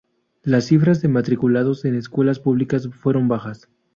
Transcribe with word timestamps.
Las 0.41 0.65
cifras 0.65 1.03
de 1.03 1.09
matriculados 1.09 1.85
en 1.85 1.93
escuelas 1.93 2.39
públicas 2.39 2.87
fueron 2.91 3.27
bajas. 3.27 3.69